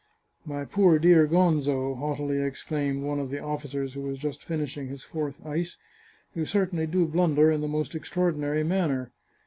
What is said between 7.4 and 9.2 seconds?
blunder in the most extraordinary manner.